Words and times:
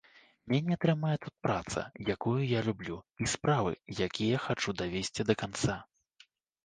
Мяне 0.51 0.75
трымае 0.85 1.17
тут 1.25 1.33
праца, 1.47 1.83
якую 2.15 2.39
я 2.53 2.61
люблю, 2.69 2.97
і 3.25 3.29
справы, 3.37 3.71
якія 4.09 4.37
хачу 4.47 4.69
давесці 4.81 5.21
да 5.33 5.41
канца. 5.43 5.77